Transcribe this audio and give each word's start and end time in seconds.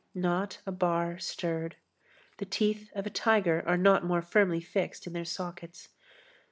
Not 0.15 0.61
a 0.65 0.71
bar 0.71 1.19
stirred. 1.19 1.75
The 2.37 2.45
teeth 2.47 2.89
of 2.95 3.05
a 3.05 3.11
tiger 3.11 3.61
are 3.67 3.77
not 3.77 4.03
more 4.03 4.23
firmly 4.23 4.59
fixed 4.59 5.05
in 5.05 5.13
their 5.13 5.25
sockets. 5.25 5.89